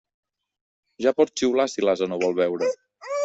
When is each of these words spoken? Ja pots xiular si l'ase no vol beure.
Ja 1.05 1.13
pots 1.19 1.35
xiular 1.43 1.67
si 1.73 1.85
l'ase 1.87 2.09
no 2.13 2.19
vol 2.25 2.35
beure. 2.43 2.71